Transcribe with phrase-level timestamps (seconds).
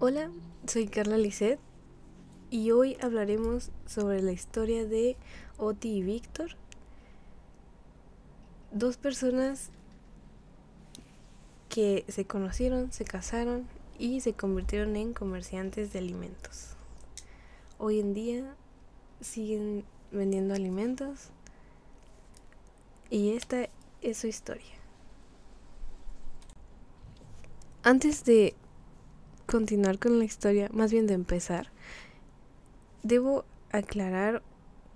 [0.00, 0.30] Hola,
[0.64, 1.58] soy Carla Lisset
[2.50, 5.16] y hoy hablaremos sobre la historia de
[5.56, 6.50] Oti y Víctor,
[8.70, 9.70] dos personas
[11.68, 13.66] que se conocieron, se casaron
[13.98, 16.76] y se convirtieron en comerciantes de alimentos.
[17.76, 18.54] Hoy en día
[19.20, 21.30] siguen vendiendo alimentos
[23.10, 23.68] y esta
[24.00, 24.76] es su historia.
[27.82, 28.54] Antes de
[29.48, 31.70] continuar con la historia, más bien de empezar,
[33.02, 34.42] debo aclarar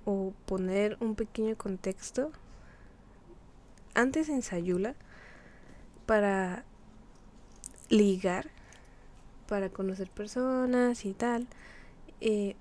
[0.04, 2.30] o poner un pequeño contexto.
[3.94, 4.94] Antes en Sayula,
[6.04, 6.64] para
[7.88, 8.50] ligar,
[9.48, 11.48] para conocer personas y tal,
[12.20, 12.54] eh,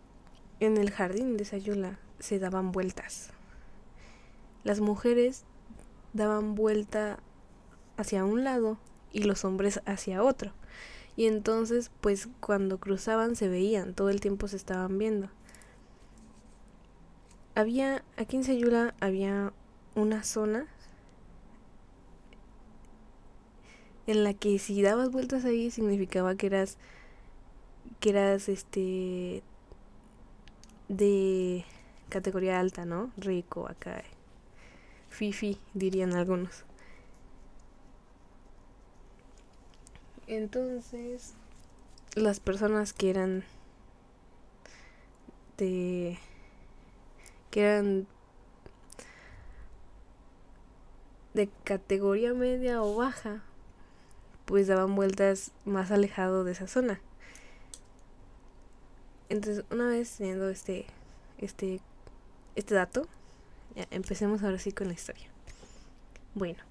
[0.62, 3.32] en el jardín de Sayula se daban vueltas.
[4.64, 5.44] Las mujeres
[6.14, 7.20] daban vuelta
[7.98, 8.78] hacia un lado
[9.12, 10.54] y los hombres hacia otro.
[11.16, 15.30] Y entonces, pues cuando cruzaban se veían, todo el tiempo se estaban viendo.
[17.54, 19.52] Había, aquí en Sayula había
[19.96, 20.68] una zona
[24.08, 26.78] en la que si dabas vueltas ahí significaba que eras,
[28.00, 29.44] que eras este,
[30.88, 31.66] de
[32.10, 33.12] categoría alta, ¿no?
[33.18, 34.04] Rico acá.
[35.10, 36.66] Fifi, dirían algunos.
[40.32, 41.34] Entonces,
[42.16, 43.44] las personas que eran
[45.58, 46.18] de
[47.50, 48.08] que eran
[51.34, 53.44] de categoría media o baja,
[54.46, 57.02] pues daban vueltas más alejado de esa zona.
[59.28, 60.86] Entonces, una vez teniendo este
[61.40, 61.82] este
[62.56, 63.06] este dato,
[63.76, 65.28] ya, empecemos ahora sí con la historia.
[66.36, 66.64] Bueno,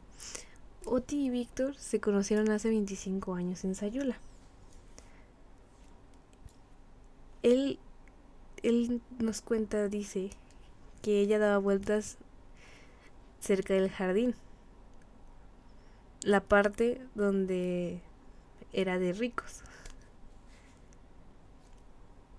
[0.87, 4.19] Oti y Víctor se conocieron hace 25 años en Sayula.
[7.43, 7.79] Él,
[8.63, 10.31] él nos cuenta, dice,
[11.03, 12.19] que ella daba vueltas
[13.41, 14.35] cerca del jardín.
[16.23, 18.01] La parte donde
[18.73, 19.63] era de ricos.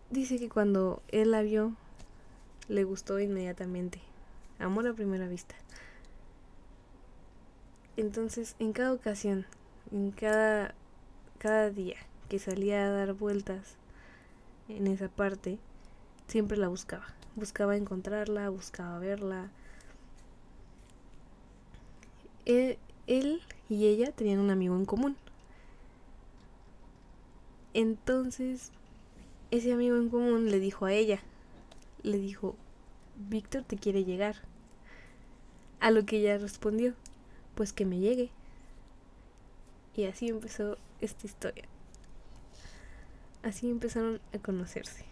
[0.10, 1.76] Dice que cuando él la vio,
[2.68, 4.02] le gustó inmediatamente.
[4.60, 5.56] Amor a primera vista.
[7.98, 9.46] Entonces, en cada ocasión,
[9.92, 10.74] en cada,
[11.38, 11.98] cada día
[12.30, 13.76] que salía a dar vueltas
[14.70, 15.60] en esa parte,
[16.28, 17.06] siempre la buscaba.
[17.36, 19.50] Buscaba encontrarla, buscaba verla.
[22.46, 25.18] Él, él y ella tenían un amigo en común.
[27.74, 28.72] Entonces,
[29.52, 31.20] ese amigo en común le dijo a ella,
[32.04, 32.56] le dijo,
[33.30, 34.38] Víctor te quiere llegar.
[35.80, 36.94] A lo que ella respondió,
[37.62, 38.32] pues que me llegue.
[39.96, 41.66] Y así empezó esta historia.
[43.44, 45.06] Así empezaron a conocerse.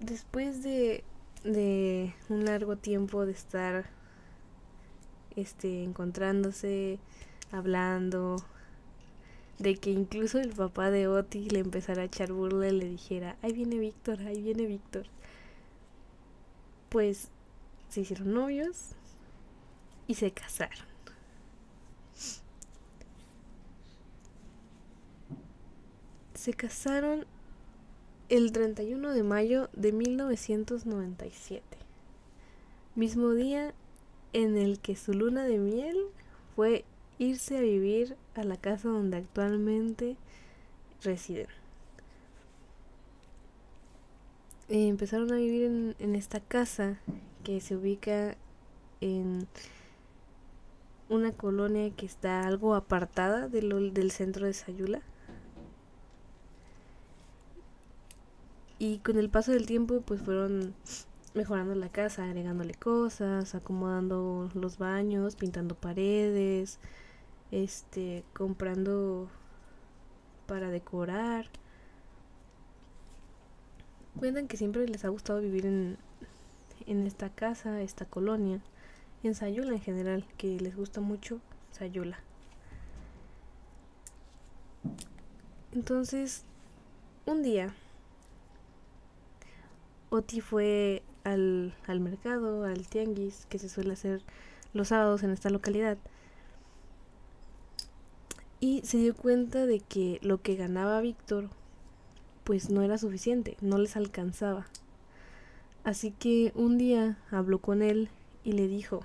[0.00, 1.02] Después de,
[1.44, 3.86] de un largo tiempo de estar
[5.34, 6.98] este encontrándose,
[7.52, 8.36] hablando,
[9.58, 13.38] de que incluso el papá de Oti le empezara a echar burla y le dijera,
[13.40, 15.06] ahí viene Víctor, ahí viene Víctor.
[16.90, 17.30] Pues
[17.94, 18.88] se hicieron novios
[20.08, 20.84] y se casaron.
[26.34, 27.24] Se casaron
[28.30, 31.62] el 31 de mayo de 1997,
[32.96, 33.72] mismo día
[34.32, 35.96] en el que su luna de miel
[36.56, 36.84] fue
[37.20, 40.16] irse a vivir a la casa donde actualmente
[41.04, 41.46] residen.
[44.68, 46.98] Eh, empezaron a vivir en, en esta casa
[47.44, 48.36] que se ubica
[49.00, 49.46] en
[51.08, 55.02] una colonia que está algo apartada del, del centro de Sayula.
[58.78, 60.74] Y con el paso del tiempo pues fueron
[61.34, 66.78] mejorando la casa, agregándole cosas, acomodando los baños, pintando paredes,
[67.50, 69.28] este, comprando
[70.46, 71.46] para decorar.
[74.18, 75.98] Cuentan que siempre les ha gustado vivir en,
[76.86, 78.60] en esta casa, esta colonia,
[79.22, 81.40] en Sayula en general, que les gusta mucho
[81.72, 82.18] Sayula.
[85.72, 86.44] Entonces,
[87.26, 87.74] un día,
[90.10, 94.22] Oti fue al, al mercado, al tianguis, que se suele hacer
[94.72, 95.98] los sábados en esta localidad,
[98.60, 101.50] y se dio cuenta de que lo que ganaba Víctor,
[102.44, 104.66] pues no era suficiente, no les alcanzaba.
[105.84, 108.08] Así que un día habló con él
[108.42, 109.02] y le dijo,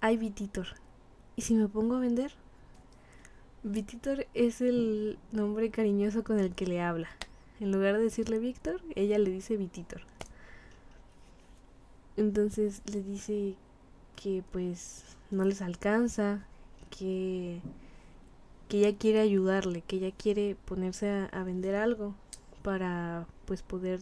[0.00, 0.68] ay Vititor,
[1.36, 2.32] ¿y si me pongo a vender?
[3.62, 7.08] Vititor es el nombre cariñoso con el que le habla.
[7.60, 10.00] En lugar de decirle Víctor, ella le dice Vititor.
[12.16, 13.56] Entonces le dice
[14.16, 16.46] que pues no les alcanza,
[16.90, 17.60] que,
[18.70, 22.14] que ella quiere ayudarle, que ella quiere ponerse a vender algo
[22.62, 24.00] para pues poder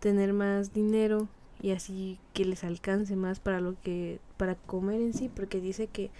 [0.00, 1.28] tener más dinero
[1.60, 5.86] y así que les alcance más para lo que para comer en sí porque dice
[5.86, 6.10] que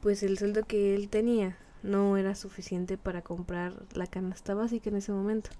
[0.00, 4.96] pues el sueldo que él tenía no era suficiente para comprar la canasta básica en
[4.96, 5.50] ese momento.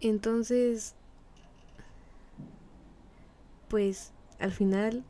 [0.00, 0.94] Entonces,
[3.68, 5.04] pues al final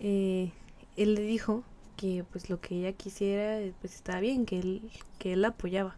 [0.00, 0.52] eh,
[0.96, 1.64] él le dijo
[1.98, 5.96] que pues lo que ella quisiera pues estaba bien, que él, que él la apoyaba.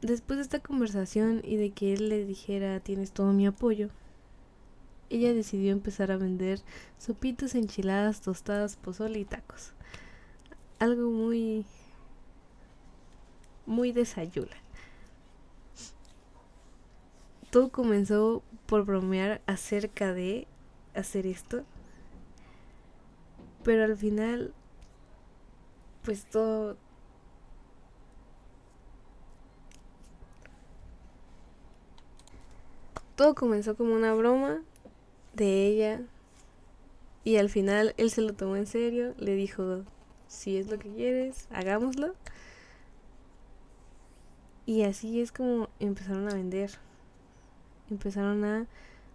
[0.00, 3.90] Después de esta conversación y de que él le dijera tienes todo mi apoyo,
[5.10, 6.60] ella decidió empezar a vender
[6.98, 9.72] sopitas, enchiladas, tostadas, pozole y tacos.
[10.78, 11.66] Algo muy
[13.66, 14.56] muy desayula.
[17.50, 20.46] Todo comenzó por bromear acerca de
[20.94, 21.64] hacer esto.
[23.68, 24.54] Pero al final
[26.02, 26.78] pues todo
[33.14, 34.62] todo comenzó como una broma
[35.34, 36.00] de ella
[37.24, 39.82] y al final él se lo tomó en serio, le dijo,
[40.28, 42.14] si es lo que quieres, hagámoslo.
[44.64, 46.70] Y así es como empezaron a vender.
[47.90, 48.66] Empezaron a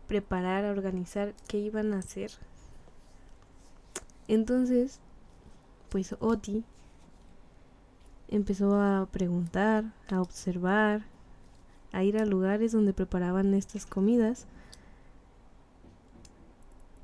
[0.08, 2.30] preparar, a organizar qué iban a hacer.
[4.28, 5.00] Entonces,
[5.90, 6.64] pues Oti
[8.30, 11.04] empezó a preguntar, a observar,
[11.92, 14.48] a ir a lugares donde preparaban estas comidas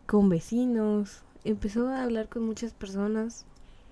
[0.07, 3.45] con vecinos, empezó a hablar con muchas personas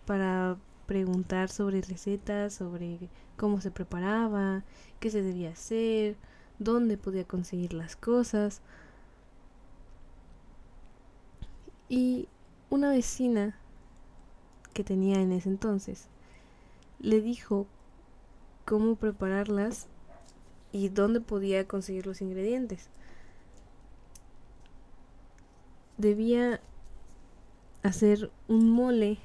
[0.05, 0.57] para
[0.87, 4.63] preguntar sobre recetas, sobre cómo se preparaba,
[4.99, 6.15] qué se debía hacer,
[6.57, 8.61] dónde podía conseguir las cosas.
[11.89, 12.27] Y
[12.69, 13.57] una vecina
[14.73, 16.07] que tenía en ese entonces
[16.99, 17.67] le dijo
[18.65, 19.87] cómo prepararlas
[20.71, 22.89] y dónde podía conseguir los ingredientes.
[25.97, 26.61] debía
[27.83, 29.17] hacer un mole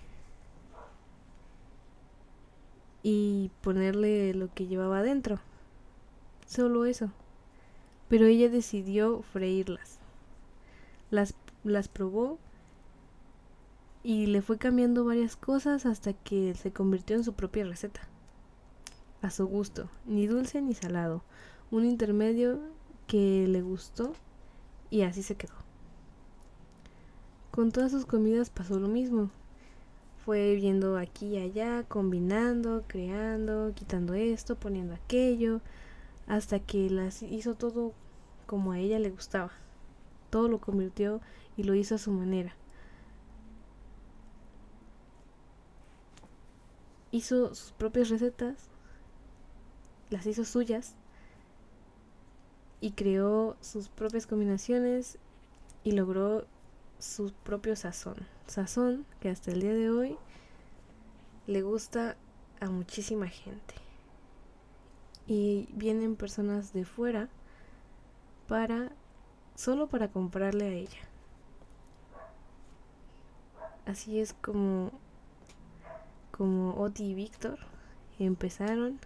[3.03, 5.39] y ponerle lo que llevaba adentro.
[6.47, 7.11] Solo eso.
[8.09, 9.99] Pero ella decidió freírlas.
[11.11, 11.35] Las,
[11.65, 12.39] las probó
[14.03, 18.01] y le fue cambiando varias cosas hasta que se convirtió en su propia receta.
[19.21, 21.23] A su gusto, ni dulce ni salado.
[21.71, 22.61] Un intermedio
[23.07, 24.13] que le gustó
[24.91, 25.55] y así se quedó.
[27.53, 29.31] Con todas sus comidas pasó lo mismo.
[30.25, 35.61] Fue viendo aquí y allá, combinando, creando, quitando esto, poniendo aquello,
[36.27, 37.93] hasta que las hizo todo
[38.47, 39.53] como a ella le gustaba.
[40.31, 41.21] Todo lo convirtió
[41.57, 42.55] y lo hizo a su manera.
[47.12, 48.69] Hizo sus propias recetas,
[50.11, 50.97] las hizo suyas
[52.81, 55.19] y creó sus propias combinaciones
[55.85, 56.47] y logró
[56.99, 58.17] su propio sazón.
[58.46, 60.17] Sazón que hasta el día de hoy
[61.46, 62.17] le gusta
[62.60, 63.75] a muchísima gente.
[65.27, 67.29] Y vienen personas de fuera
[68.48, 68.93] para
[69.55, 70.98] solo para comprarle a ella.
[73.87, 74.93] Así es como
[76.32, 77.58] como Oti y Víctor
[78.19, 78.98] empezaron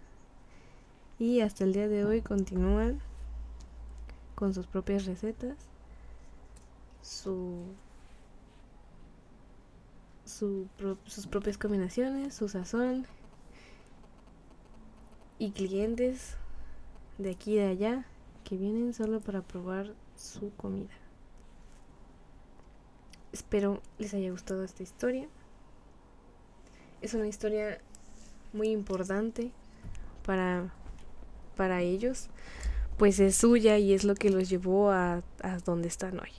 [1.18, 3.00] y hasta el día de hoy continúan
[4.34, 5.56] con sus propias recetas,
[7.02, 7.64] su
[10.24, 13.06] sus propias combinaciones, su sazón
[15.38, 16.36] y clientes
[17.18, 18.06] de aquí y de allá
[18.44, 20.94] que vienen solo para probar su comida.
[23.32, 25.28] Espero les haya gustado esta historia.
[27.00, 27.78] Es una historia
[28.52, 29.52] muy importante
[30.24, 30.72] para,
[31.56, 32.28] para ellos,
[32.96, 36.30] pues es suya y es lo que los llevó a, a donde están hoy.